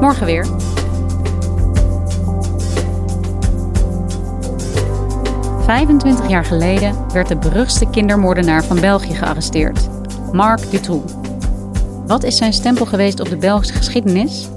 Morgen 0.00 0.26
weer. 0.26 0.46
...25 5.66 6.28
jaar 6.28 6.44
geleden 6.44 7.12
werd 7.12 7.28
de 7.28 7.36
beruchtste 7.36 7.90
kindermoordenaar 7.90 8.64
van 8.64 8.80
België 8.80 9.14
gearresteerd. 9.14 9.88
Marc 10.32 10.70
Dutroux. 10.70 11.12
Wat 12.06 12.22
is 12.22 12.36
zijn 12.36 12.52
stempel 12.52 12.86
geweest 12.86 13.20
op 13.20 13.28
de 13.28 13.36
Belgische 13.36 13.74
geschiedenis? 13.74 14.48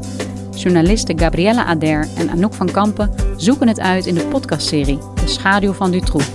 Journalisten 0.56 1.20
Gabriella 1.20 1.66
Ader 1.66 2.08
en 2.18 2.30
Anouk 2.30 2.54
van 2.54 2.72
Kampen 2.72 3.14
zoeken 3.38 3.68
het 3.68 3.80
uit 3.80 4.06
in 4.06 4.16
de 4.16 4.26
podcastserie 4.26 4.98
De 4.98 5.28
Schaduw 5.28 5.74
van 5.74 5.92
Dutroux. 5.92 6.26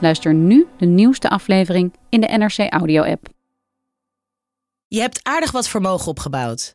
Luister 0.00 0.34
nu 0.34 0.66
de 0.78 0.86
nieuwste 0.86 1.28
aflevering 1.28 1.94
in 2.08 2.20
de 2.20 2.26
NRC 2.26 2.72
Audio-app. 2.72 3.28
Je 4.86 5.00
hebt 5.00 5.20
aardig 5.22 5.50
wat 5.50 5.68
vermogen 5.68 6.08
opgebouwd. 6.08 6.74